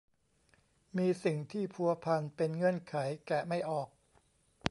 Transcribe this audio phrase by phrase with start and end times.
[0.97, 2.95] มีสิ่งที่พัวพันเป็นเงื่อนไข
[3.27, 3.89] แกะไม่ออก